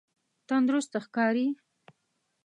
[0.49, 1.47] تندرسته ښکاری؟